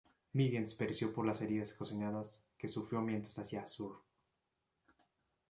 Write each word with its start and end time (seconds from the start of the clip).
Miguens 0.33 0.73
pereció 0.73 1.13
por 1.13 1.27
las 1.27 1.41
heridas 1.43 1.73
ocasionadas 1.75 2.43
que 2.57 2.67
sufrió 2.67 3.01
mientras 3.03 3.37
hacía 3.37 3.67
surf. 3.67 3.99